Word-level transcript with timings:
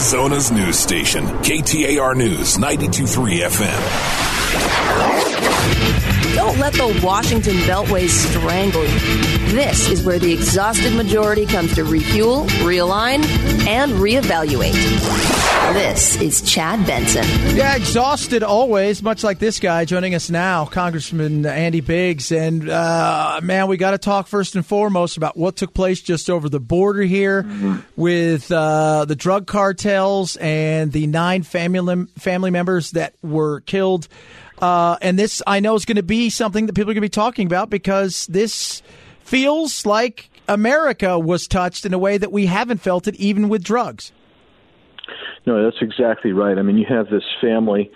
Arizona's 0.00 0.50
news 0.50 0.78
station, 0.78 1.26
KTAR 1.26 2.16
News 2.16 2.58
923 2.58 3.40
FM. 3.40 3.80
Don't 6.34 6.58
let 6.58 6.72
the 6.72 6.98
Washington 7.04 7.56
Beltway 7.66 8.08
strangle 8.08 8.82
you. 8.82 8.98
This 9.52 9.90
is 9.90 10.02
where 10.02 10.18
the 10.18 10.32
exhausted 10.32 10.94
majority 10.94 11.44
comes 11.44 11.74
to 11.74 11.84
refuel, 11.84 12.46
realign, 12.62 13.22
and 13.66 13.92
reevaluate. 13.92 15.39
This 15.72 16.20
is 16.20 16.42
Chad 16.42 16.84
Benson. 16.84 17.24
Yeah, 17.56 17.76
exhausted 17.76 18.42
always, 18.42 19.04
much 19.04 19.22
like 19.22 19.38
this 19.38 19.60
guy 19.60 19.84
joining 19.84 20.16
us 20.16 20.28
now, 20.28 20.64
Congressman 20.64 21.46
Andy 21.46 21.80
Biggs. 21.80 22.32
And 22.32 22.68
uh, 22.68 23.38
man, 23.40 23.68
we 23.68 23.76
got 23.76 23.92
to 23.92 23.98
talk 23.98 24.26
first 24.26 24.56
and 24.56 24.66
foremost 24.66 25.16
about 25.16 25.36
what 25.36 25.54
took 25.54 25.72
place 25.72 26.00
just 26.00 26.28
over 26.28 26.48
the 26.48 26.58
border 26.58 27.02
here 27.02 27.44
mm-hmm. 27.44 27.76
with 27.94 28.50
uh, 28.50 29.04
the 29.04 29.14
drug 29.14 29.46
cartels 29.46 30.34
and 30.36 30.90
the 30.90 31.06
nine 31.06 31.44
family 31.44 32.06
family 32.18 32.50
members 32.50 32.90
that 32.90 33.14
were 33.22 33.60
killed. 33.60 34.08
Uh, 34.58 34.96
and 35.00 35.16
this, 35.16 35.40
I 35.46 35.60
know, 35.60 35.76
is 35.76 35.84
going 35.84 35.96
to 35.96 36.02
be 36.02 36.30
something 36.30 36.66
that 36.66 36.72
people 36.72 36.90
are 36.90 36.94
going 36.94 37.02
to 37.02 37.02
be 37.02 37.08
talking 37.10 37.46
about 37.46 37.70
because 37.70 38.26
this 38.26 38.82
feels 39.20 39.86
like 39.86 40.30
America 40.48 41.16
was 41.16 41.46
touched 41.46 41.86
in 41.86 41.94
a 41.94 41.98
way 41.98 42.18
that 42.18 42.32
we 42.32 42.46
haven't 42.46 42.78
felt 42.78 43.06
it, 43.06 43.14
even 43.14 43.48
with 43.48 43.62
drugs. 43.62 44.10
No, 45.46 45.64
that's 45.64 45.80
exactly 45.80 46.32
right. 46.32 46.58
I 46.58 46.62
mean, 46.62 46.76
you 46.76 46.86
have 46.88 47.08
this 47.08 47.24
family, 47.40 47.90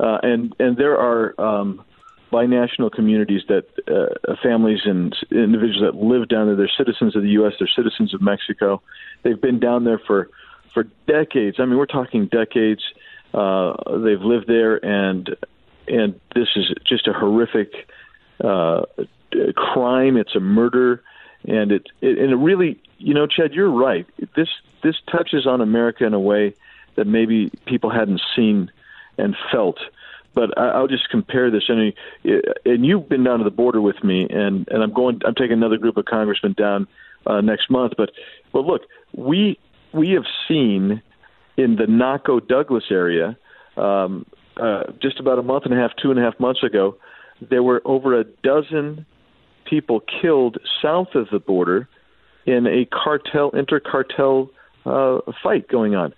uh, 0.00 0.18
and 0.22 0.54
and 0.58 0.76
there 0.76 0.96
are 0.98 1.40
um, 1.40 1.84
binational 2.32 2.90
communities 2.90 3.42
that 3.48 3.64
uh, 3.88 4.34
families 4.42 4.80
and 4.84 5.16
individuals 5.30 5.80
that 5.82 5.94
live 5.94 6.28
down 6.28 6.46
there. 6.46 6.56
They're 6.56 6.70
citizens 6.76 7.16
of 7.16 7.22
the 7.22 7.30
U.S. 7.30 7.54
They're 7.58 7.68
citizens 7.74 8.14
of 8.14 8.20
Mexico. 8.20 8.82
They've 9.22 9.40
been 9.40 9.60
down 9.60 9.84
there 9.84 10.00
for 10.06 10.30
for 10.74 10.84
decades. 11.06 11.56
I 11.58 11.64
mean, 11.64 11.78
we're 11.78 11.86
talking 11.86 12.26
decades. 12.26 12.82
Uh, 13.32 13.74
they've 13.98 14.20
lived 14.20 14.46
there, 14.46 14.84
and 14.84 15.36
and 15.86 16.20
this 16.34 16.48
is 16.56 16.72
just 16.84 17.06
a 17.06 17.12
horrific 17.12 17.72
uh, 18.42 18.82
crime. 19.56 20.16
It's 20.16 20.34
a 20.34 20.40
murder, 20.40 21.02
and 21.46 21.72
it, 21.72 21.86
it 22.00 22.18
and 22.18 22.32
it 22.32 22.36
really, 22.36 22.80
you 22.98 23.14
know, 23.14 23.26
Chad, 23.26 23.52
you're 23.52 23.70
right. 23.70 24.06
This 24.36 24.48
this 24.82 24.96
touches 25.10 25.46
on 25.46 25.60
America 25.60 26.04
in 26.04 26.14
a 26.14 26.20
way 26.20 26.54
that 26.98 27.06
maybe 27.06 27.50
people 27.66 27.90
hadn't 27.90 28.20
seen 28.36 28.70
and 29.16 29.34
felt. 29.50 29.78
But 30.34 30.56
I, 30.56 30.80
will 30.80 30.88
just 30.88 31.08
compare 31.08 31.50
this, 31.50 31.64
and 31.68 31.92
and 32.64 32.86
you've 32.86 33.08
been 33.08 33.24
down 33.24 33.38
to 33.38 33.44
the 33.44 33.50
border 33.50 33.80
with 33.80 34.04
me, 34.04 34.28
and 34.28 34.68
and 34.68 34.82
I'm 34.82 34.92
going. 34.92 35.20
I'm 35.24 35.34
taking 35.34 35.54
another 35.54 35.78
group 35.78 35.96
of 35.96 36.04
congressmen 36.04 36.52
down 36.52 36.86
uh, 37.26 37.40
next 37.40 37.70
month. 37.70 37.94
But 37.96 38.10
but 38.52 38.64
look, 38.64 38.82
we 39.14 39.58
we 39.92 40.10
have 40.10 40.26
seen 40.46 41.02
in 41.56 41.76
the 41.76 41.86
Naco 41.86 42.38
Douglas 42.38 42.84
area 42.90 43.36
um, 43.76 44.26
uh, 44.58 44.84
just 45.00 45.20
about 45.20 45.38
a 45.38 45.42
month 45.42 45.64
and 45.64 45.74
a 45.74 45.76
half, 45.76 45.92
two 46.00 46.10
and 46.10 46.18
a 46.18 46.22
half 46.22 46.38
months 46.40 46.62
ago, 46.62 46.96
there 47.40 47.62
were 47.62 47.80
over 47.84 48.18
a 48.18 48.24
dozen 48.24 49.06
people 49.64 50.00
killed 50.20 50.58
south 50.82 51.14
of 51.14 51.28
the 51.30 51.38
border 51.38 51.88
in 52.46 52.66
a 52.66 52.86
cartel, 52.86 53.50
intercartel 53.52 54.48
uh, 54.86 55.20
fight 55.42 55.68
going 55.68 55.94
on. 55.94 56.12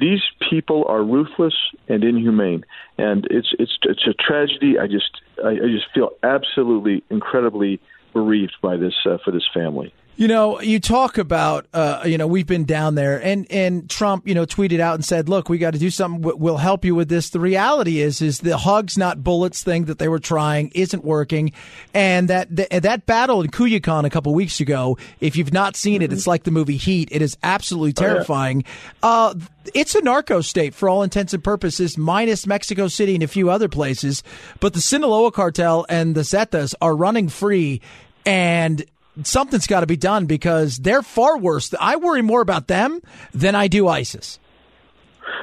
These 0.00 0.22
people 0.50 0.84
are 0.88 1.02
ruthless 1.02 1.54
and 1.88 2.04
inhumane, 2.04 2.64
and 2.98 3.26
it's 3.30 3.48
it's 3.58 3.78
it's 3.82 4.06
a 4.06 4.14
tragedy. 4.14 4.78
I 4.78 4.86
just 4.86 5.20
I, 5.44 5.50
I 5.50 5.68
just 5.70 5.86
feel 5.94 6.10
absolutely 6.22 7.02
incredibly 7.10 7.80
bereaved 8.12 8.56
by 8.62 8.76
this 8.76 8.94
uh, 9.04 9.18
for 9.24 9.30
this 9.30 9.46
family. 9.52 9.92
You 10.18 10.28
know, 10.28 10.62
you 10.62 10.80
talk 10.80 11.18
about, 11.18 11.66
uh, 11.74 12.04
you 12.06 12.16
know, 12.16 12.26
we've 12.26 12.46
been 12.46 12.64
down 12.64 12.94
there, 12.94 13.22
and 13.22 13.46
and 13.50 13.88
Trump, 13.90 14.26
you 14.26 14.34
know, 14.34 14.46
tweeted 14.46 14.80
out 14.80 14.94
and 14.94 15.04
said, 15.04 15.28
"Look, 15.28 15.50
we 15.50 15.58
got 15.58 15.74
to 15.74 15.78
do 15.78 15.90
something. 15.90 16.22
We'll 16.22 16.56
help 16.56 16.86
you 16.86 16.94
with 16.94 17.10
this." 17.10 17.28
The 17.28 17.38
reality 17.38 18.00
is, 18.00 18.22
is 18.22 18.38
the 18.38 18.56
hugs 18.56 18.96
not 18.96 19.22
bullets 19.22 19.62
thing 19.62 19.84
that 19.84 19.98
they 19.98 20.08
were 20.08 20.18
trying 20.18 20.72
isn't 20.74 21.04
working, 21.04 21.52
and 21.92 22.28
that 22.28 22.48
that 22.56 23.04
battle 23.04 23.42
in 23.42 23.50
Culiacan 23.50 24.06
a 24.06 24.10
couple 24.10 24.32
weeks 24.32 24.58
ago. 24.58 24.96
If 25.20 25.36
you've 25.36 25.52
not 25.52 25.76
seen 25.76 26.00
it, 26.00 26.14
it's 26.14 26.26
like 26.26 26.44
the 26.44 26.50
movie 26.50 26.78
Heat. 26.78 27.10
It 27.12 27.20
is 27.20 27.36
absolutely 27.42 27.92
terrifying. 27.92 28.64
Oh, 29.02 29.32
yeah. 29.34 29.40
uh, 29.42 29.46
it's 29.74 29.94
a 29.94 30.00
narco 30.00 30.40
state 30.40 30.74
for 30.74 30.88
all 30.88 31.02
intents 31.02 31.34
and 31.34 31.44
purposes, 31.44 31.98
minus 31.98 32.46
Mexico 32.46 32.88
City 32.88 33.16
and 33.16 33.22
a 33.22 33.28
few 33.28 33.50
other 33.50 33.68
places. 33.68 34.22
But 34.60 34.72
the 34.72 34.80
Sinaloa 34.80 35.30
cartel 35.30 35.84
and 35.90 36.14
the 36.14 36.22
Zetas 36.22 36.74
are 36.80 36.96
running 36.96 37.28
free, 37.28 37.82
and 38.24 38.82
something's 39.22 39.66
got 39.66 39.80
to 39.80 39.86
be 39.86 39.96
done 39.96 40.26
because 40.26 40.78
they're 40.78 41.02
far 41.02 41.38
worse. 41.38 41.72
I 41.78 41.96
worry 41.96 42.22
more 42.22 42.40
about 42.40 42.68
them 42.68 43.00
than 43.32 43.54
I 43.54 43.68
do 43.68 43.88
ISIS. 43.88 44.38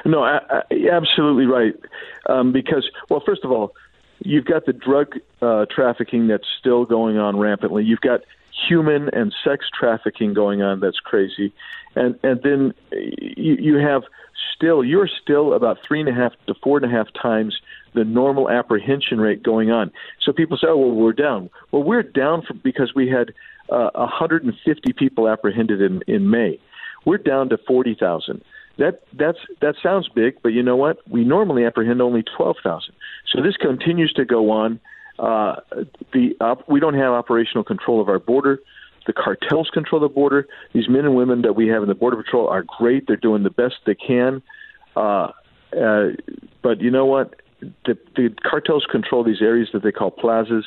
No, 0.04 0.22
I, 0.22 0.38
I, 0.50 0.62
absolutely 0.92 1.46
right. 1.46 1.74
Um, 2.28 2.52
because, 2.52 2.88
well, 3.08 3.22
first 3.24 3.44
of 3.44 3.52
all, 3.52 3.74
you've 4.20 4.44
got 4.44 4.66
the 4.66 4.72
drug 4.72 5.18
uh, 5.42 5.66
trafficking 5.70 6.28
that's 6.28 6.46
still 6.58 6.84
going 6.84 7.18
on 7.18 7.38
rampantly. 7.38 7.84
You've 7.84 8.00
got 8.00 8.20
human 8.68 9.08
and 9.12 9.34
sex 9.44 9.66
trafficking 9.78 10.32
going 10.32 10.62
on 10.62 10.80
that's 10.80 11.00
crazy, 11.00 11.52
and 11.94 12.18
and 12.22 12.40
then 12.42 12.74
you, 12.92 13.56
you 13.56 13.76
have 13.76 14.02
still 14.54 14.84
you're 14.84 15.08
still 15.22 15.52
about 15.54 15.78
three 15.86 16.00
and 16.00 16.08
a 16.08 16.14
half 16.14 16.32
to 16.46 16.54
four 16.62 16.78
and 16.78 16.86
a 16.86 16.88
half 16.88 17.08
times 17.20 17.60
the 17.94 18.04
normal 18.04 18.48
apprehension 18.48 19.20
rate 19.20 19.42
going 19.42 19.70
on. 19.70 19.90
So 20.20 20.32
people 20.32 20.56
say, 20.56 20.68
"Oh, 20.68 20.76
well, 20.76 20.92
we're 20.92 21.12
down." 21.12 21.50
Well, 21.72 21.82
we're 21.82 22.02
down 22.02 22.46
because 22.62 22.94
we 22.94 23.08
had 23.08 23.34
uh, 23.70 23.90
150 23.94 24.92
people 24.92 25.28
apprehended 25.28 25.80
in, 25.80 26.02
in 26.06 26.30
May. 26.30 26.58
We're 27.04 27.18
down 27.18 27.48
to 27.50 27.58
40,000. 27.58 28.42
That 28.76 29.02
that's 29.12 29.38
that 29.60 29.76
sounds 29.80 30.08
big, 30.08 30.42
but 30.42 30.48
you 30.48 30.62
know 30.62 30.74
what? 30.74 30.98
We 31.08 31.22
normally 31.22 31.64
apprehend 31.64 32.02
only 32.02 32.24
12,000. 32.36 32.92
So 33.32 33.40
this 33.40 33.56
continues 33.56 34.12
to 34.14 34.24
go 34.24 34.50
on. 34.50 34.80
Uh, 35.16 35.56
the 36.12 36.34
op- 36.40 36.68
we 36.68 36.80
don't 36.80 36.94
have 36.94 37.12
operational 37.12 37.62
control 37.62 38.00
of 38.00 38.08
our 38.08 38.18
border. 38.18 38.58
The 39.06 39.12
cartels 39.12 39.70
control 39.72 40.00
the 40.00 40.08
border. 40.08 40.48
These 40.72 40.88
men 40.88 41.04
and 41.04 41.14
women 41.14 41.42
that 41.42 41.54
we 41.54 41.68
have 41.68 41.82
in 41.82 41.88
the 41.88 41.94
border 41.94 42.16
patrol 42.16 42.48
are 42.48 42.64
great. 42.64 43.06
They're 43.06 43.16
doing 43.16 43.44
the 43.44 43.50
best 43.50 43.74
they 43.86 43.94
can. 43.94 44.42
Uh, 44.96 45.30
uh, 45.78 46.08
but 46.62 46.80
you 46.80 46.90
know 46.90 47.06
what? 47.06 47.40
The, 47.60 47.96
the 48.16 48.34
cartels 48.42 48.86
control 48.90 49.22
these 49.22 49.40
areas 49.40 49.68
that 49.72 49.82
they 49.82 49.92
call 49.92 50.10
plazas. 50.10 50.64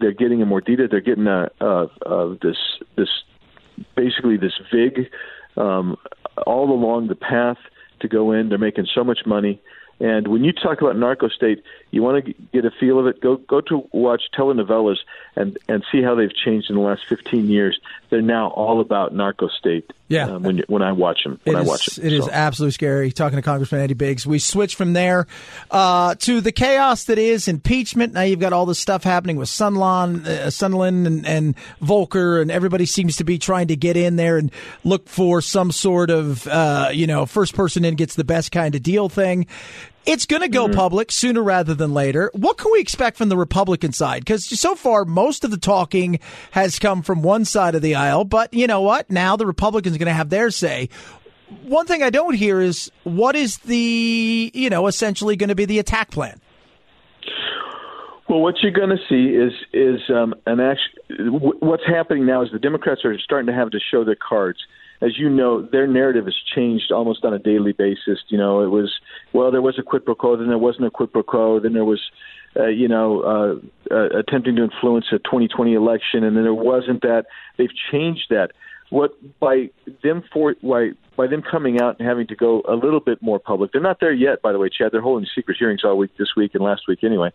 They're 0.00 0.12
getting 0.12 0.42
a 0.42 0.46
mordida. 0.46 0.90
They're 0.90 1.00
getting 1.00 1.26
a, 1.26 1.50
a, 1.60 1.86
a 2.06 2.36
this 2.42 2.56
this 2.96 3.08
basically 3.96 4.36
this 4.36 4.54
vig 4.72 5.10
um, 5.56 5.96
all 6.46 6.70
along 6.70 7.08
the 7.08 7.14
path 7.14 7.58
to 8.00 8.08
go 8.08 8.32
in. 8.32 8.48
They're 8.48 8.58
making 8.58 8.88
so 8.94 9.04
much 9.04 9.20
money. 9.26 9.60
And 10.00 10.26
when 10.28 10.42
you 10.42 10.52
talk 10.52 10.80
about 10.80 10.96
narco 10.96 11.28
state, 11.28 11.62
you 11.92 12.02
want 12.02 12.24
to 12.24 12.34
get 12.52 12.64
a 12.64 12.70
feel 12.70 12.98
of 12.98 13.06
it. 13.06 13.20
Go 13.20 13.36
go 13.36 13.60
to 13.62 13.88
watch 13.92 14.22
telenovelas 14.36 14.98
and 15.36 15.56
and 15.68 15.84
see 15.92 16.02
how 16.02 16.14
they've 16.14 16.34
changed 16.34 16.68
in 16.68 16.76
the 16.76 16.82
last 16.82 17.04
15 17.08 17.48
years. 17.48 17.78
They're 18.10 18.20
now 18.20 18.48
all 18.48 18.80
about 18.80 19.14
narco 19.14 19.48
state. 19.48 19.92
Yeah. 20.08 20.26
Um, 20.26 20.42
when 20.42 20.62
when 20.68 20.82
I 20.82 20.92
watch 20.92 21.24
him, 21.24 21.40
when 21.44 21.56
it 21.56 21.60
I 21.60 21.62
is, 21.62 21.68
watch 21.68 21.86
them, 21.86 22.06
it 22.06 22.10
so. 22.10 22.16
is 22.16 22.28
absolutely 22.28 22.72
scary. 22.72 23.10
Talking 23.10 23.36
to 23.36 23.42
Congressman 23.42 23.80
Andy 23.80 23.94
Biggs, 23.94 24.26
we 24.26 24.38
switch 24.38 24.74
from 24.74 24.92
there 24.92 25.26
uh, 25.70 26.14
to 26.16 26.42
the 26.42 26.52
chaos 26.52 27.04
that 27.04 27.18
is 27.18 27.48
impeachment. 27.48 28.12
Now 28.12 28.22
you've 28.22 28.40
got 28.40 28.52
all 28.52 28.66
this 28.66 28.78
stuff 28.78 29.02
happening 29.02 29.36
with 29.36 29.48
Sunlan, 29.48 30.26
uh, 30.26 30.46
Sondland, 30.48 31.06
and, 31.06 31.26
and 31.26 31.54
Volker, 31.80 32.40
and 32.42 32.50
everybody 32.50 32.84
seems 32.84 33.16
to 33.16 33.24
be 33.24 33.38
trying 33.38 33.68
to 33.68 33.76
get 33.76 33.96
in 33.96 34.16
there 34.16 34.36
and 34.36 34.50
look 34.84 35.08
for 35.08 35.40
some 35.40 35.72
sort 35.72 36.10
of 36.10 36.46
uh, 36.48 36.90
you 36.92 37.06
know 37.06 37.24
first 37.24 37.54
person 37.54 37.84
in 37.84 37.94
gets 37.94 38.14
the 38.14 38.24
best 38.24 38.52
kind 38.52 38.74
of 38.74 38.82
deal 38.82 39.08
thing. 39.08 39.46
It's 40.06 40.26
going 40.26 40.42
to 40.42 40.48
go 40.48 40.66
mm-hmm. 40.66 40.74
public 40.74 41.10
sooner 41.10 41.42
rather 41.42 41.74
than 41.74 41.94
later. 41.94 42.30
What 42.34 42.58
can 42.58 42.70
we 42.72 42.80
expect 42.80 43.16
from 43.16 43.30
the 43.30 43.36
Republican 43.36 43.92
side? 43.92 44.20
Because 44.20 44.46
so 44.46 44.74
far, 44.74 45.04
most 45.04 45.44
of 45.44 45.50
the 45.50 45.56
talking 45.56 46.20
has 46.50 46.78
come 46.78 47.02
from 47.02 47.22
one 47.22 47.44
side 47.44 47.74
of 47.74 47.82
the 47.82 47.94
aisle. 47.94 48.24
But 48.24 48.52
you 48.52 48.66
know 48.66 48.82
what? 48.82 49.10
Now 49.10 49.36
the 49.36 49.46
Republicans 49.46 49.96
are 49.96 49.98
going 49.98 50.06
to 50.06 50.12
have 50.12 50.30
their 50.30 50.50
say. 50.50 50.90
One 51.62 51.86
thing 51.86 52.02
I 52.02 52.10
don't 52.10 52.34
hear 52.34 52.60
is 52.60 52.90
what 53.04 53.34
is 53.36 53.58
the, 53.58 54.50
you 54.54 54.68
know, 54.68 54.86
essentially 54.86 55.36
going 55.36 55.48
to 55.48 55.54
be 55.54 55.64
the 55.64 55.78
attack 55.78 56.10
plan? 56.10 56.40
Well, 58.28 58.40
what 58.40 58.56
you're 58.62 58.72
going 58.72 58.90
to 58.90 58.98
see 59.08 59.36
is 59.36 59.52
is 59.72 60.00
um, 60.10 60.34
an 60.46 60.58
action. 60.58 60.90
What's 61.60 61.86
happening 61.86 62.26
now 62.26 62.42
is 62.42 62.48
the 62.52 62.58
Democrats 62.58 63.02
are 63.04 63.16
starting 63.18 63.46
to 63.46 63.52
have 63.52 63.70
to 63.70 63.78
show 63.90 64.04
their 64.04 64.16
cards 64.16 64.58
as 65.00 65.18
you 65.18 65.28
know, 65.28 65.62
their 65.62 65.86
narrative 65.86 66.24
has 66.24 66.36
changed 66.54 66.92
almost 66.92 67.24
on 67.24 67.34
a 67.34 67.38
daily 67.38 67.72
basis. 67.72 68.18
You 68.28 68.38
know, 68.38 68.62
it 68.62 68.68
was 68.68 68.92
well, 69.32 69.50
there 69.50 69.62
was 69.62 69.78
a 69.78 69.82
quid 69.82 70.04
pro 70.04 70.14
quo, 70.14 70.36
then 70.36 70.48
there 70.48 70.58
wasn't 70.58 70.86
a 70.86 70.90
quid 70.90 71.12
pro 71.12 71.22
quo, 71.22 71.60
then 71.60 71.72
there 71.72 71.84
was, 71.84 72.00
uh, 72.56 72.66
you 72.66 72.88
know, 72.88 73.20
uh, 73.22 73.94
uh, 73.94 74.18
attempting 74.18 74.56
to 74.56 74.64
influence 74.64 75.06
a 75.12 75.18
2020 75.18 75.74
election, 75.74 76.24
and 76.24 76.36
then 76.36 76.44
there 76.44 76.54
wasn't 76.54 77.02
that. 77.02 77.26
They've 77.58 77.74
changed 77.90 78.26
that. 78.30 78.52
What 78.90 79.12
by 79.40 79.70
them 80.02 80.22
for 80.32 80.54
why 80.60 80.90
by 81.16 81.26
them 81.26 81.42
coming 81.42 81.80
out 81.80 81.98
and 81.98 82.08
having 82.08 82.26
to 82.28 82.36
go 82.36 82.62
a 82.68 82.74
little 82.74 83.00
bit 83.00 83.20
more 83.22 83.38
public. 83.38 83.72
They're 83.72 83.80
not 83.80 83.98
there 84.00 84.12
yet, 84.12 84.42
by 84.42 84.52
the 84.52 84.58
way, 84.58 84.68
Chad. 84.68 84.92
They're 84.92 85.00
holding 85.00 85.28
secret 85.34 85.56
hearings 85.58 85.82
all 85.84 85.96
week 85.96 86.16
this 86.18 86.28
week 86.36 86.54
and 86.54 86.62
last 86.62 86.82
week 86.86 87.02
anyway. 87.02 87.30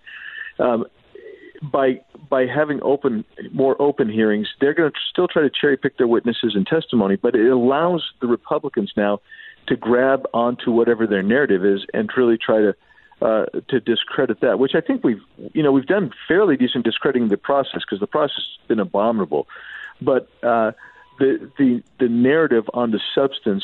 Um, 0.59 0.85
by 1.61 2.01
by 2.29 2.45
having 2.45 2.81
open 2.83 3.25
more 3.51 3.79
open 3.81 4.09
hearings, 4.09 4.47
they're 4.61 4.73
going 4.73 4.91
to 4.91 4.97
still 5.09 5.27
try 5.27 5.41
to 5.41 5.49
cherry 5.49 5.77
pick 5.77 5.97
their 5.97 6.07
witnesses 6.07 6.53
and 6.55 6.65
testimony, 6.65 7.15
but 7.15 7.35
it 7.35 7.49
allows 7.49 8.03
the 8.21 8.27
Republicans 8.27 8.91
now 8.95 9.19
to 9.67 9.75
grab 9.75 10.25
onto 10.33 10.71
whatever 10.71 11.05
their 11.05 11.23
narrative 11.23 11.65
is 11.65 11.85
and 11.93 12.09
really 12.15 12.37
try 12.37 12.59
to 12.59 12.75
uh, 13.21 13.45
to 13.67 13.79
discredit 13.79 14.39
that, 14.41 14.59
which 14.59 14.75
I 14.75 14.81
think 14.81 15.03
we've 15.03 15.21
you 15.53 15.61
know 15.61 15.71
we've 15.71 15.85
done 15.85 16.11
fairly 16.27 16.55
decent 16.55 16.85
discrediting 16.85 17.27
the 17.27 17.37
process 17.37 17.81
because 17.81 17.99
the 17.99 18.07
process 18.07 18.37
has 18.37 18.67
been 18.67 18.79
abominable, 18.79 19.47
but 20.01 20.29
uh, 20.43 20.71
the 21.19 21.51
the 21.57 21.83
the 21.99 22.07
narrative 22.07 22.69
on 22.73 22.91
the 22.91 22.99
substance 23.13 23.63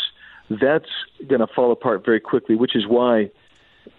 that's 0.49 0.89
going 1.27 1.41
to 1.41 1.47
fall 1.47 1.71
apart 1.71 2.05
very 2.05 2.19
quickly, 2.19 2.55
which 2.55 2.75
is 2.75 2.85
why 2.85 3.31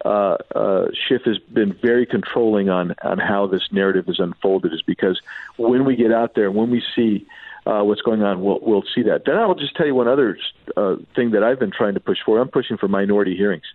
uh, 0.04 0.36
uh, 0.54 0.86
Schiff 0.92 1.22
has 1.24 1.38
been 1.38 1.72
very 1.72 2.06
controlling 2.06 2.68
on 2.68 2.94
on 3.02 3.18
how 3.18 3.46
this 3.46 3.68
narrative 3.72 4.08
is 4.08 4.20
unfolded. 4.20 4.72
Is 4.72 4.82
because 4.82 5.20
when 5.56 5.84
we 5.84 5.96
get 5.96 6.12
out 6.12 6.34
there, 6.34 6.50
when 6.50 6.70
we 6.70 6.82
see 6.94 7.26
uh, 7.66 7.82
what's 7.82 8.02
going 8.02 8.22
on, 8.22 8.42
we'll 8.42 8.60
we'll 8.62 8.84
see 8.94 9.02
that. 9.02 9.24
Then 9.24 9.36
I 9.36 9.46
will 9.46 9.54
just 9.54 9.74
tell 9.76 9.86
you 9.86 9.94
one 9.94 10.08
other 10.08 10.38
uh, 10.76 10.96
thing 11.14 11.32
that 11.32 11.42
I've 11.42 11.58
been 11.58 11.72
trying 11.72 11.94
to 11.94 12.00
push 12.00 12.18
for. 12.24 12.40
I'm 12.40 12.48
pushing 12.48 12.76
for 12.76 12.88
minority 12.88 13.36
hearings. 13.36 13.66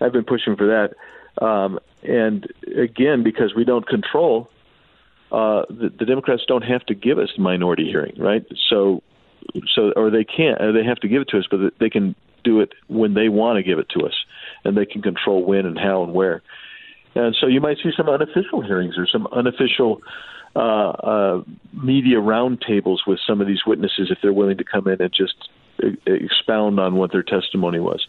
I've 0.00 0.12
been 0.12 0.24
pushing 0.24 0.56
for 0.56 0.66
that, 0.66 1.44
um, 1.44 1.78
and 2.02 2.46
again, 2.76 3.22
because 3.22 3.54
we 3.54 3.64
don't 3.64 3.86
control, 3.86 4.50
uh, 5.32 5.62
the, 5.70 5.90
the 5.98 6.04
Democrats 6.04 6.42
don't 6.46 6.62
have 6.62 6.84
to 6.86 6.94
give 6.94 7.18
us 7.18 7.30
the 7.34 7.42
minority 7.42 7.86
hearing, 7.86 8.14
right? 8.18 8.44
So, 8.68 9.02
so 9.74 9.92
or 9.96 10.10
they 10.10 10.24
can't. 10.24 10.58
They 10.58 10.84
have 10.84 10.98
to 10.98 11.08
give 11.08 11.22
it 11.22 11.28
to 11.28 11.38
us, 11.38 11.46
but 11.50 11.78
they 11.78 11.90
can 11.90 12.14
do 12.44 12.60
it 12.60 12.72
when 12.86 13.14
they 13.14 13.28
want 13.28 13.56
to 13.56 13.62
give 13.62 13.78
it 13.78 13.88
to 13.90 14.06
us, 14.06 14.14
and 14.66 14.76
they 14.76 14.86
can 14.86 15.02
control 15.02 15.44
when 15.44 15.66
and 15.66 15.78
how 15.78 16.02
and 16.02 16.12
where. 16.12 16.42
And 17.14 17.34
so 17.40 17.46
you 17.46 17.60
might 17.60 17.78
see 17.78 17.90
some 17.96 18.08
unofficial 18.08 18.60
hearings 18.60 18.98
or 18.98 19.06
some 19.06 19.26
unofficial 19.32 20.02
uh, 20.54 20.58
uh, 20.58 21.42
media 21.72 22.16
roundtables 22.16 22.98
with 23.06 23.18
some 23.26 23.40
of 23.40 23.46
these 23.46 23.64
witnesses 23.66 24.10
if 24.10 24.18
they're 24.22 24.32
willing 24.32 24.58
to 24.58 24.64
come 24.64 24.86
in 24.88 25.00
and 25.00 25.12
just 25.12 25.48
expound 26.06 26.80
on 26.80 26.96
what 26.96 27.12
their 27.12 27.22
testimony 27.22 27.78
was. 27.78 28.06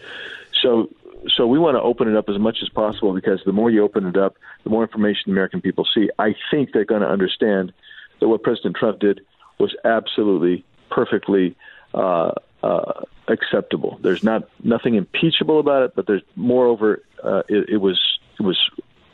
So 0.61 0.89
so 1.35 1.47
we 1.47 1.59
want 1.59 1.75
to 1.75 1.81
open 1.81 2.07
it 2.07 2.15
up 2.15 2.29
as 2.29 2.37
much 2.37 2.59
as 2.61 2.69
possible 2.69 3.13
because 3.13 3.41
the 3.45 3.51
more 3.51 3.69
you 3.69 3.83
open 3.83 4.05
it 4.05 4.17
up, 4.17 4.35
the 4.63 4.69
more 4.69 4.83
information 4.83 5.23
the 5.25 5.31
American 5.31 5.61
people 5.61 5.85
see. 5.93 6.09
I 6.19 6.35
think 6.51 6.71
they're 6.73 6.85
going 6.85 7.01
to 7.01 7.07
understand 7.07 7.73
that 8.19 8.27
what 8.27 8.43
President 8.43 8.75
Trump 8.75 8.99
did 8.99 9.21
was 9.59 9.75
absolutely 9.83 10.63
perfectly 10.89 11.55
uh, 11.97 12.31
uh, 12.63 13.01
acceptable. 13.27 13.99
There's 14.01 14.23
not 14.23 14.47
nothing 14.63 14.95
impeachable 14.95 15.59
about 15.59 15.83
it, 15.83 15.95
but 15.95 16.05
there's 16.07 16.21
moreover, 16.35 17.01
uh, 17.23 17.43
it, 17.47 17.69
it 17.69 17.77
was 17.77 17.99
it 18.39 18.43
was 18.43 18.57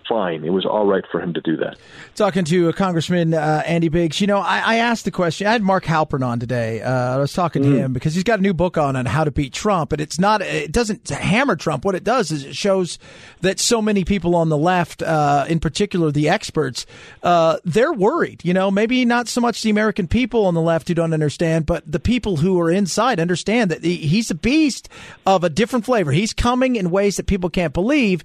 fine. 0.08 0.44
It 0.44 0.52
was 0.52 0.66
all 0.66 0.86
right 0.86 1.04
for 1.12 1.22
him 1.22 1.34
to 1.34 1.42
do 1.42 1.58
that. 1.58 1.78
Talking 2.16 2.46
to 2.46 2.72
Congressman 2.74 3.34
uh, 3.34 3.64
Andy 3.66 3.90
Biggs, 3.90 4.22
you 4.22 4.28
know, 4.28 4.40
I, 4.40 4.60
I, 4.60 4.76
asked 4.76 5.06
the 5.06 5.12
question. 5.12 5.48
I 5.48 5.52
had 5.52 5.64
Mark 5.64 5.86
Halperin 5.86 6.26
on 6.26 6.40
today. 6.40 6.82
Uh, 6.82 7.16
I 7.16 7.18
was 7.18 7.34
talking 7.34 7.64
mm. 7.64 7.72
to 7.72 7.78
him 7.78 7.94
because 7.94 8.14
he's 8.14 8.24
got 8.24 8.40
a 8.40 8.42
new 8.42 8.54
book 8.54 8.78
on 8.78 8.96
on 8.96 9.06
how 9.06 9.24
to 9.24 9.32
beat 9.32 9.54
Trump, 9.54 9.92
and 9.92 10.02
it's 10.02 10.20
not. 10.20 10.42
It 10.42 10.72
doesn't 10.72 11.10
hammer 11.10 11.56
Trump. 11.56 11.86
What 11.86 11.96
it 11.96 12.04
does 12.04 12.32
is 12.32 12.46
it 12.46 12.56
shows 12.56 13.00
that 13.42 13.60
so 13.60 13.82
many 13.82 14.04
people 14.04 14.36
on 14.36 14.50
the 14.50 14.58
left, 14.58 15.02
uh, 15.02 15.46
in 15.48 15.60
particular 15.60 16.12
the 16.12 16.30
experts, 16.30 16.86
uh, 17.24 17.58
they're 17.64 17.94
worried. 17.94 18.44
You 18.44 18.54
know, 18.54 18.70
maybe 18.70 19.06
not 19.06 19.28
so 19.28 19.42
much 19.42 19.62
the 19.62 19.70
American 19.70 20.08
people 20.08 20.46
on 20.46 20.54
the 20.54 20.62
left 20.62 20.88
who 20.88 20.94
don't 20.94 21.14
understand, 21.14 21.66
but 21.66 21.90
the 21.90 22.00
people 22.00 22.38
who 22.38 22.60
are 22.60 22.70
inside 22.70 23.20
understand 23.20 23.72
that 23.72 23.84
he's 23.84 24.30
a 24.30 24.36
beast 24.36 24.90
of 25.26 25.44
a 25.44 25.50
different 25.50 25.86
flavor. 25.86 26.12
He's 26.12 26.34
coming 26.34 26.76
in 26.76 26.92
ways 26.92 27.18
that 27.18 27.26
people 27.26 27.50
can't 27.50 27.74
believe. 27.74 28.24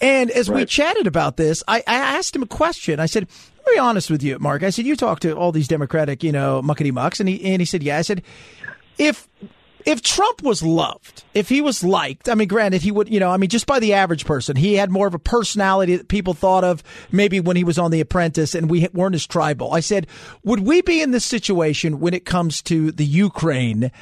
And 0.00 0.30
as 0.30 0.48
right. 0.48 0.60
we 0.60 0.66
chatted 0.66 1.06
about 1.06 1.25
about 1.26 1.36
this, 1.36 1.62
I, 1.66 1.82
I 1.86 1.96
asked 1.96 2.36
him 2.36 2.42
a 2.42 2.46
question. 2.46 3.00
I 3.00 3.06
said, 3.06 3.26
"Be 3.66 3.72
be 3.74 3.78
honest 3.78 4.10
with 4.10 4.22
you, 4.22 4.38
Mark. 4.38 4.62
I 4.62 4.70
said, 4.70 4.86
you 4.86 4.94
talk 4.94 5.20
to 5.20 5.36
all 5.36 5.52
these 5.52 5.68
Democratic, 5.68 6.22
you 6.22 6.32
know, 6.32 6.62
muckety 6.62 6.92
mucks, 6.92 7.18
and 7.20 7.28
he 7.28 7.44
and 7.44 7.60
he 7.60 7.66
said, 7.66 7.82
yeah. 7.82 7.98
I 7.98 8.02
said, 8.02 8.22
if 8.96 9.28
if 9.86 10.02
Trump 10.02 10.42
was 10.42 10.64
loved, 10.64 11.22
if 11.32 11.48
he 11.48 11.60
was 11.60 11.84
liked, 11.84 12.28
I 12.28 12.34
mean, 12.34 12.48
granted, 12.48 12.82
he 12.82 12.90
would, 12.90 13.08
you 13.08 13.20
know, 13.20 13.30
I 13.30 13.36
mean, 13.36 13.48
just 13.48 13.66
by 13.66 13.78
the 13.78 13.92
average 13.92 14.26
person, 14.26 14.56
he 14.56 14.74
had 14.74 14.90
more 14.90 15.06
of 15.06 15.14
a 15.14 15.18
personality 15.18 15.94
that 15.94 16.08
people 16.08 16.34
thought 16.34 16.64
of 16.64 16.82
maybe 17.12 17.38
when 17.38 17.56
he 17.56 17.62
was 17.62 17.78
on 17.78 17.92
The 17.92 18.00
Apprentice 18.00 18.56
and 18.56 18.68
we 18.68 18.88
weren't 18.92 19.14
as 19.14 19.24
tribal. 19.24 19.72
I 19.72 19.78
said, 19.78 20.08
would 20.42 20.60
we 20.60 20.82
be 20.82 21.00
in 21.00 21.12
this 21.12 21.24
situation 21.24 22.00
when 22.00 22.14
it 22.14 22.24
comes 22.24 22.62
to 22.62 22.90
the 22.90 23.04
Ukraine? 23.04 23.92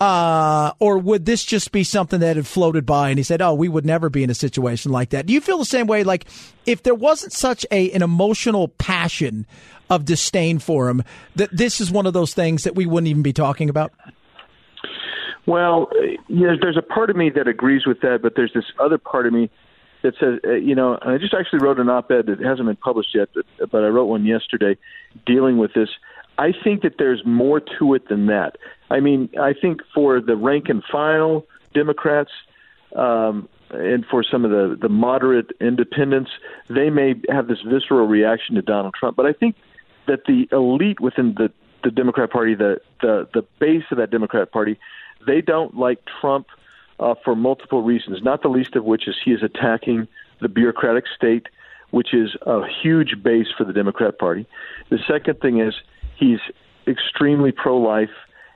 Uh, 0.00 0.72
or 0.78 0.96
would 0.96 1.26
this 1.26 1.44
just 1.44 1.72
be 1.72 1.84
something 1.84 2.20
that 2.20 2.36
had 2.36 2.46
floated 2.46 2.86
by 2.86 3.10
and 3.10 3.18
he 3.18 3.22
said, 3.22 3.42
oh, 3.42 3.52
we 3.52 3.68
would 3.68 3.84
never 3.84 4.08
be 4.08 4.22
in 4.24 4.30
a 4.30 4.34
situation 4.34 4.90
like 4.90 5.10
that? 5.10 5.26
Do 5.26 5.34
you 5.34 5.42
feel 5.42 5.58
the 5.58 5.66
same 5.66 5.86
way? 5.86 6.04
Like, 6.04 6.24
if 6.64 6.82
there 6.82 6.94
wasn't 6.94 7.34
such 7.34 7.66
a, 7.70 7.90
an 7.92 8.00
emotional 8.02 8.68
passion 8.68 9.46
of 9.90 10.06
disdain 10.06 10.58
for 10.58 10.88
him, 10.88 11.04
that 11.36 11.54
this 11.54 11.82
is 11.82 11.90
one 11.90 12.06
of 12.06 12.14
those 12.14 12.32
things 12.32 12.64
that 12.64 12.74
we 12.74 12.86
wouldn't 12.86 13.08
even 13.08 13.22
be 13.22 13.34
talking 13.34 13.68
about? 13.68 13.92
Well, 15.46 15.90
you 16.28 16.46
know, 16.46 16.56
there's 16.60 16.76
a 16.78 16.82
part 16.82 17.10
of 17.10 17.16
me 17.16 17.30
that 17.30 17.46
agrees 17.48 17.86
with 17.86 18.00
that, 18.00 18.20
but 18.22 18.32
there's 18.34 18.52
this 18.54 18.64
other 18.78 18.98
part 18.98 19.26
of 19.26 19.32
me 19.32 19.50
that 20.02 20.14
says, 20.20 20.38
uh, 20.46 20.52
you 20.52 20.74
know, 20.74 20.98
I 21.02 21.18
just 21.18 21.34
actually 21.34 21.60
wrote 21.60 21.78
an 21.78 21.88
op-ed 21.88 22.26
that 22.26 22.38
hasn't 22.40 22.66
been 22.66 22.76
published 22.76 23.14
yet, 23.14 23.28
but, 23.34 23.70
but 23.70 23.84
I 23.84 23.88
wrote 23.88 24.06
one 24.06 24.24
yesterday 24.24 24.76
dealing 25.26 25.58
with 25.58 25.72
this. 25.74 25.88
I 26.38 26.52
think 26.52 26.82
that 26.82 26.94
there's 26.98 27.22
more 27.24 27.60
to 27.78 27.94
it 27.94 28.08
than 28.08 28.26
that. 28.26 28.56
I 28.90 29.00
mean, 29.00 29.30
I 29.40 29.54
think 29.54 29.80
for 29.94 30.20
the 30.20 30.36
rank 30.36 30.68
and 30.68 30.82
file 30.90 31.44
Democrats 31.74 32.30
um, 32.94 33.48
and 33.70 34.04
for 34.10 34.22
some 34.22 34.44
of 34.44 34.50
the, 34.50 34.76
the 34.80 34.88
moderate 34.88 35.50
independents, 35.60 36.30
they 36.68 36.90
may 36.90 37.14
have 37.30 37.48
this 37.48 37.58
visceral 37.66 38.06
reaction 38.06 38.54
to 38.56 38.62
Donald 38.62 38.94
Trump. 38.98 39.16
But 39.16 39.26
I 39.26 39.32
think 39.32 39.56
that 40.06 40.24
the 40.26 40.48
elite 40.52 41.00
within 41.00 41.34
the, 41.36 41.50
the 41.82 41.90
Democrat 41.90 42.30
Party, 42.30 42.54
the, 42.54 42.78
the, 43.00 43.28
the 43.32 43.42
base 43.58 43.84
of 43.90 43.98
that 43.98 44.10
Democrat 44.10 44.52
Party, 44.52 44.78
they 45.26 45.40
don't 45.40 45.76
like 45.76 46.00
Trump 46.20 46.46
uh, 46.98 47.14
for 47.24 47.34
multiple 47.34 47.82
reasons, 47.82 48.22
not 48.22 48.42
the 48.42 48.48
least 48.48 48.76
of 48.76 48.84
which 48.84 49.08
is 49.08 49.16
he 49.24 49.32
is 49.32 49.42
attacking 49.42 50.06
the 50.40 50.48
bureaucratic 50.48 51.04
state, 51.14 51.46
which 51.90 52.14
is 52.14 52.36
a 52.46 52.62
huge 52.82 53.22
base 53.22 53.48
for 53.56 53.64
the 53.64 53.72
Democrat 53.72 54.18
Party. 54.18 54.46
The 54.90 54.98
second 55.08 55.40
thing 55.40 55.60
is 55.60 55.74
he's 56.16 56.40
extremely 56.86 57.52
pro 57.52 57.78
life, 57.78 58.10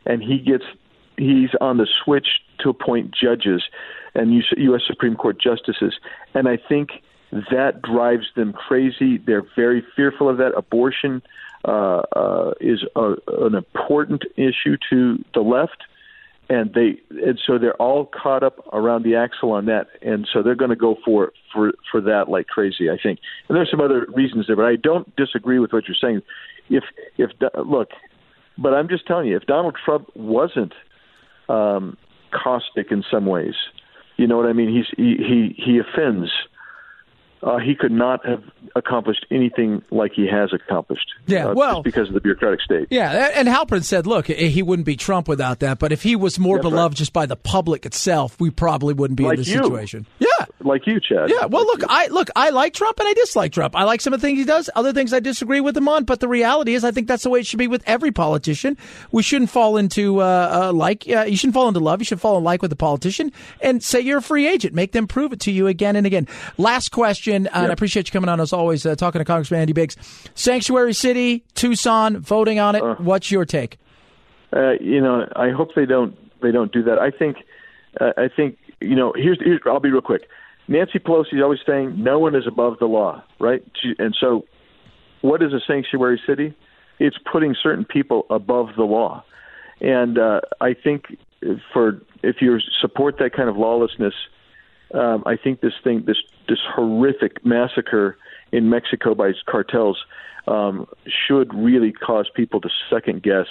and 0.06 0.22
he 0.22 0.38
gets 0.38 0.64
he's 1.16 1.50
on 1.60 1.78
the 1.78 1.86
switch 2.04 2.28
to 2.60 2.70
appoint 2.70 3.14
judges 3.14 3.62
and 4.14 4.42
U.S. 4.56 4.82
Supreme 4.86 5.16
Court 5.16 5.40
justices, 5.40 5.94
and 6.34 6.48
I 6.48 6.56
think 6.56 6.90
that 7.50 7.82
drives 7.82 8.26
them 8.36 8.52
crazy. 8.52 9.18
They're 9.18 9.46
very 9.54 9.84
fearful 9.94 10.28
of 10.28 10.38
that. 10.38 10.56
Abortion 10.56 11.22
uh, 11.64 12.02
uh, 12.16 12.52
is 12.60 12.84
a, 12.96 13.14
an 13.28 13.54
important 13.54 14.22
issue 14.36 14.76
to 14.90 15.22
the 15.34 15.40
left 15.40 15.84
and 16.48 16.72
they 16.74 16.98
and 17.10 17.38
so 17.46 17.58
they're 17.58 17.76
all 17.76 18.06
caught 18.06 18.42
up 18.42 18.58
around 18.72 19.04
the 19.04 19.14
axle 19.14 19.52
on 19.52 19.66
that, 19.66 19.88
and 20.02 20.26
so 20.32 20.42
they're 20.42 20.54
going 20.54 20.70
to 20.70 20.76
go 20.76 20.96
for 21.04 21.32
for 21.52 21.72
for 21.90 22.00
that 22.00 22.28
like 22.28 22.46
crazy. 22.46 22.88
I 22.90 22.96
think, 23.02 23.20
and 23.48 23.56
there's 23.56 23.70
some 23.70 23.80
other 23.80 24.06
reasons 24.14 24.46
there, 24.46 24.56
but 24.56 24.64
I 24.64 24.76
don't 24.76 25.14
disagree 25.16 25.58
with 25.58 25.72
what 25.72 25.84
you're 25.86 25.96
saying. 26.00 26.22
If 26.70 26.84
if 27.18 27.30
look, 27.66 27.88
but 28.56 28.74
I'm 28.74 28.88
just 28.88 29.06
telling 29.06 29.28
you, 29.28 29.36
if 29.36 29.44
Donald 29.44 29.76
Trump 29.84 30.08
wasn't 30.14 30.72
um, 31.48 31.96
caustic 32.32 32.90
in 32.90 33.04
some 33.10 33.26
ways, 33.26 33.54
you 34.16 34.26
know 34.26 34.36
what 34.36 34.46
I 34.46 34.52
mean? 34.52 34.74
He's 34.74 34.86
he 34.96 35.16
he, 35.16 35.62
he 35.62 35.78
offends 35.78 36.30
uh, 37.42 37.58
he 37.58 37.74
could 37.74 37.92
not 37.92 38.24
have 38.26 38.42
accomplished 38.74 39.26
anything 39.30 39.82
like 39.90 40.12
he 40.14 40.26
has 40.26 40.52
accomplished. 40.52 41.10
Yeah, 41.26 41.48
uh, 41.48 41.54
well, 41.54 41.82
because 41.82 42.08
of 42.08 42.14
the 42.14 42.20
bureaucratic 42.20 42.60
state. 42.60 42.88
Yeah, 42.90 43.30
and 43.34 43.48
Halperin 43.48 43.84
said, 43.84 44.06
look, 44.06 44.26
he 44.26 44.62
wouldn't 44.62 44.86
be 44.86 44.96
Trump 44.96 45.28
without 45.28 45.60
that, 45.60 45.78
but 45.78 45.92
if 45.92 46.02
he 46.02 46.16
was 46.16 46.38
more 46.38 46.56
That's 46.56 46.68
beloved 46.68 46.94
right. 46.94 46.98
just 46.98 47.12
by 47.12 47.26
the 47.26 47.36
public 47.36 47.86
itself, 47.86 48.38
we 48.40 48.50
probably 48.50 48.94
wouldn't 48.94 49.16
be 49.16 49.24
like 49.24 49.34
in 49.34 49.40
this 49.40 49.48
you. 49.48 49.62
situation. 49.62 50.06
Yeah, 50.18 50.37
like 50.68 50.86
you, 50.86 51.00
Chad. 51.00 51.30
Yeah, 51.30 51.46
well, 51.46 51.64
look. 51.64 51.82
I 51.88 52.06
look, 52.08 52.28
I 52.36 52.50
like 52.50 52.74
Trump 52.74 52.98
and 53.00 53.08
I 53.08 53.14
dislike 53.14 53.52
Trump. 53.52 53.74
I 53.74 53.84
like 53.84 54.00
some 54.00 54.12
of 54.12 54.20
the 54.20 54.26
things 54.26 54.38
he 54.38 54.44
does, 54.44 54.70
other 54.76 54.92
things 54.92 55.12
I 55.12 55.20
disagree 55.20 55.60
with 55.60 55.76
him 55.76 55.88
on. 55.88 56.04
But 56.04 56.20
the 56.20 56.28
reality 56.28 56.74
is, 56.74 56.84
I 56.84 56.92
think 56.92 57.08
that's 57.08 57.24
the 57.24 57.30
way 57.30 57.40
it 57.40 57.46
should 57.46 57.58
be 57.58 57.66
with 57.66 57.82
every 57.86 58.12
politician. 58.12 58.76
We 59.10 59.22
shouldn't 59.22 59.50
fall 59.50 59.76
into 59.76 60.20
uh, 60.20 60.68
uh, 60.68 60.72
like. 60.72 61.08
Uh, 61.08 61.22
you 61.22 61.36
shouldn't 61.36 61.54
fall 61.54 61.68
into 61.68 61.80
love. 61.80 62.00
You 62.00 62.04
should 62.04 62.20
fall 62.20 62.38
in 62.38 62.44
like 62.44 62.62
with 62.62 62.70
the 62.70 62.76
politician 62.76 63.32
and 63.60 63.82
say 63.82 64.00
you're 64.00 64.18
a 64.18 64.22
free 64.22 64.46
agent. 64.46 64.74
Make 64.74 64.92
them 64.92 65.06
prove 65.06 65.32
it 65.32 65.40
to 65.40 65.50
you 65.50 65.66
again 65.66 65.96
and 65.96 66.06
again. 66.06 66.28
Last 66.56 66.90
question, 66.90 67.44
yep. 67.44 67.52
and 67.56 67.66
I 67.66 67.72
appreciate 67.72 68.08
you 68.08 68.12
coming 68.12 68.28
on 68.28 68.40
as 68.40 68.52
always, 68.52 68.86
uh, 68.86 68.94
talking 68.94 69.18
to 69.18 69.24
Congressman 69.24 69.60
Andy 69.60 69.72
Biggs. 69.72 69.96
Sanctuary 70.34 70.94
City, 70.94 71.44
Tucson, 71.54 72.18
voting 72.18 72.60
on 72.60 72.76
it. 72.76 72.82
Uh. 72.82 72.94
What's 72.96 73.30
your 73.30 73.44
take? 73.44 73.78
Uh, 74.52 74.72
you 74.80 75.00
know, 75.00 75.26
I 75.34 75.50
hope 75.50 75.74
they 75.74 75.86
don't 75.86 76.16
they 76.40 76.52
don't 76.52 76.72
do 76.72 76.82
that. 76.84 76.98
I 76.98 77.10
think 77.10 77.38
I 78.00 78.28
think 78.34 78.58
you 78.80 78.94
know. 78.94 79.12
Here's, 79.16 79.38
here's 79.42 79.60
I'll 79.66 79.80
be 79.80 79.90
real 79.90 80.00
quick. 80.00 80.28
Nancy 80.68 80.98
Pelosi 80.98 81.34
is 81.34 81.42
always 81.42 81.60
saying 81.66 81.94
no 81.96 82.18
one 82.18 82.34
is 82.34 82.46
above 82.46 82.78
the 82.78 82.86
law, 82.86 83.22
right? 83.40 83.62
And 83.98 84.14
so, 84.20 84.44
what 85.22 85.42
is 85.42 85.52
a 85.52 85.60
sanctuary 85.66 86.20
city? 86.26 86.54
It's 86.98 87.16
putting 87.30 87.56
certain 87.60 87.84
people 87.84 88.26
above 88.28 88.68
the 88.76 88.84
law, 88.84 89.24
and 89.80 90.18
uh, 90.18 90.40
I 90.60 90.74
think 90.74 91.16
for 91.72 92.00
if 92.22 92.36
you 92.40 92.58
support 92.80 93.18
that 93.18 93.32
kind 93.34 93.48
of 93.48 93.56
lawlessness, 93.56 94.14
um, 94.92 95.22
I 95.26 95.36
think 95.36 95.60
this 95.60 95.74
thing, 95.82 96.04
this 96.06 96.18
this 96.48 96.58
horrific 96.74 97.44
massacre 97.44 98.16
in 98.52 98.68
Mexico 98.68 99.14
by 99.14 99.32
cartels, 99.46 99.98
um, 100.46 100.86
should 101.06 101.54
really 101.54 101.92
cause 101.92 102.28
people 102.34 102.60
to 102.60 102.68
second 102.90 103.22
guess 103.22 103.46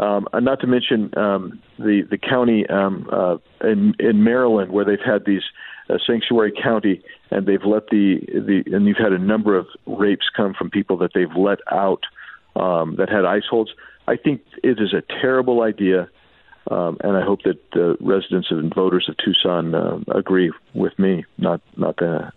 Um, 0.00 0.26
not 0.32 0.60
to 0.60 0.66
mention 0.66 1.16
um, 1.16 1.60
the 1.78 2.02
the 2.10 2.16
county 2.16 2.66
um, 2.68 3.06
uh, 3.12 3.36
in 3.62 3.94
in 3.98 4.24
Maryland 4.24 4.72
where 4.72 4.84
they've 4.84 4.98
had 5.04 5.26
these 5.26 5.42
uh, 5.90 5.98
sanctuary 6.06 6.52
county 6.52 7.02
and 7.30 7.46
they've 7.46 7.64
let 7.64 7.88
the 7.88 8.20
the 8.32 8.62
and 8.74 8.86
you've 8.86 8.96
had 8.96 9.12
a 9.12 9.18
number 9.18 9.58
of 9.58 9.66
rapes 9.84 10.26
come 10.34 10.54
from 10.54 10.70
people 10.70 10.96
that 10.98 11.10
they've 11.14 11.36
let 11.36 11.58
out 11.70 12.04
um, 12.56 12.96
that 12.96 13.10
had 13.10 13.26
ICE 13.26 13.44
holds. 13.50 13.72
I 14.08 14.16
think 14.16 14.40
it 14.62 14.80
is 14.80 14.94
a 14.94 15.02
terrible 15.20 15.62
idea. 15.62 16.08
Um, 16.70 16.98
and 17.02 17.16
I 17.16 17.24
hope 17.24 17.42
that 17.44 17.58
the 17.72 17.96
residents 18.00 18.48
and 18.50 18.72
voters 18.72 19.08
of 19.08 19.16
Tucson 19.16 19.74
uh, 19.74 19.98
agree 20.14 20.52
with 20.72 20.96
me, 20.98 21.24
not 21.36 21.60
not 21.76 21.96
the 21.96 22.32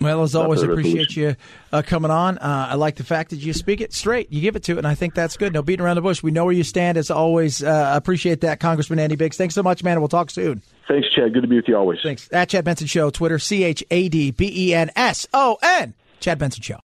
well, 0.00 0.22
as 0.22 0.34
always, 0.34 0.62
appreciate 0.62 1.16
you 1.16 1.36
uh, 1.72 1.82
coming 1.82 2.10
on. 2.10 2.38
Uh, 2.38 2.68
I 2.70 2.74
like 2.74 2.96
the 2.96 3.04
fact 3.04 3.30
that 3.30 3.36
you 3.36 3.52
speak 3.52 3.80
it 3.80 3.92
straight. 3.92 4.30
You 4.32 4.40
give 4.40 4.56
it 4.56 4.62
to 4.64 4.72
it, 4.72 4.78
and 4.78 4.86
I 4.86 4.94
think 4.94 5.14
that's 5.14 5.36
good. 5.36 5.52
No 5.52 5.62
beating 5.62 5.84
around 5.84 5.96
the 5.96 6.02
bush. 6.02 6.22
We 6.22 6.30
know 6.30 6.44
where 6.44 6.54
you 6.54 6.64
stand. 6.64 6.98
As 6.98 7.10
always, 7.10 7.62
uh, 7.62 7.92
appreciate 7.94 8.42
that, 8.42 8.60
Congressman 8.60 8.98
Andy 8.98 9.16
Biggs. 9.16 9.36
Thanks 9.36 9.54
so 9.54 9.62
much, 9.62 9.82
man. 9.82 10.00
We'll 10.00 10.08
talk 10.08 10.30
soon. 10.30 10.62
Thanks, 10.88 11.08
Chad. 11.10 11.32
Good 11.32 11.42
to 11.42 11.48
be 11.48 11.56
with 11.56 11.68
you 11.68 11.76
always. 11.76 11.98
Thanks. 12.02 12.28
At 12.32 12.48
Chad 12.50 12.64
Benson 12.64 12.86
Show, 12.86 13.10
Twitter, 13.10 13.38
C 13.38 13.64
H 13.64 13.82
A 13.90 14.08
D 14.08 14.30
B 14.30 14.52
E 14.54 14.74
N 14.74 14.90
S 14.94 15.26
O 15.32 15.58
N. 15.62 15.94
Chad 16.20 16.38
Benson 16.38 16.62
Show. 16.62 16.78